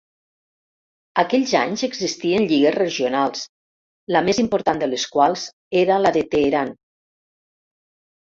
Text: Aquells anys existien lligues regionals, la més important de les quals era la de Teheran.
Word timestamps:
Aquells 1.23 1.51
anys 1.59 1.83
existien 1.87 2.47
lligues 2.51 2.73
regionals, 2.77 3.43
la 4.15 4.23
més 4.29 4.41
important 4.43 4.81
de 4.83 4.87
les 4.95 5.05
quals 5.17 5.45
era 5.85 5.99
la 6.07 6.13
de 6.19 6.27
Teheran. 6.35 6.73